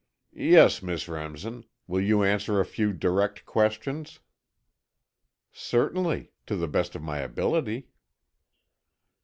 [0.33, 1.63] "Yes, Miss Remsen.
[1.85, 4.19] Will you answer a few direct questions?"
[5.51, 6.31] "Certainly.
[6.47, 7.85] To the best of my ability."